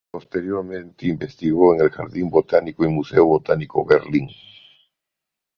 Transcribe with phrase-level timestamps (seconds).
[0.11, 4.31] Posteriormente investigó en el Jardín Botánico y Museo Botánico, Berlín.